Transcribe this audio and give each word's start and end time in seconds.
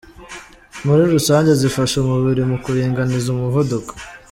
muri 0.85 1.03
rusange 1.13 1.51
zifasha 1.61 1.95
umubiri 1.99 2.41
mu 2.49 2.57
kuringaniza 2.63 3.27
umuvuduko 3.35 3.91